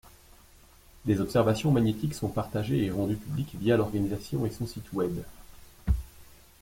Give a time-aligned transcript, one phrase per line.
[1.05, 5.13] Des observations magnétiques sont partagées et rendues publiques via l'organisation et son site web.